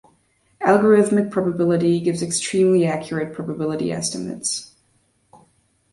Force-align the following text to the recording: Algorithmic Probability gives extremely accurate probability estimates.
Algorithmic 0.63 1.29
Probability 1.29 1.99
gives 1.99 2.23
extremely 2.23 2.87
accurate 2.87 3.35
probability 3.35 3.91
estimates. 3.91 4.73